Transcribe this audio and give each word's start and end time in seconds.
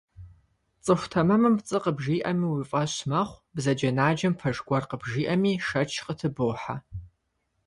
ЦӀыху 0.83 1.09
тэмэмым 1.11 1.55
пцӀы 1.59 1.79
къыбжиӀэми 1.83 2.47
уи 2.53 2.63
фӀэщ 2.69 2.93
мэхъу, 3.09 3.43
бзаджэнаджэм 3.55 4.33
пэж 4.39 4.57
гуэр 4.67 4.83
къыбжиӀэми, 4.89 5.53
шэч 5.67 5.91
къытыбохьэ. 6.05 6.75